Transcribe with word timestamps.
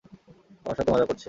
আমার 0.65 0.75
সাথে 0.77 0.91
মজা 0.91 1.05
করছেন! 1.05 1.19